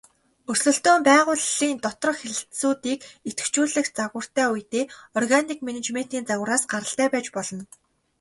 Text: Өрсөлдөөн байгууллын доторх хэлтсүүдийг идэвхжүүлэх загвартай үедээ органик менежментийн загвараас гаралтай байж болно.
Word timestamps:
Өрсөлдөөн 0.51 1.01
байгууллын 1.07 1.77
доторх 1.85 2.17
хэлтсүүдийг 2.21 2.99
идэвхжүүлэх 3.29 3.87
загвартай 3.97 4.47
үедээ 4.53 4.85
органик 5.17 5.59
менежментийн 5.67 6.27
загвараас 6.29 6.63
гаралтай 6.71 7.07
байж 7.13 7.27
болно. 7.35 7.63